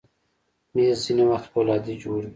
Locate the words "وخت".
1.31-1.47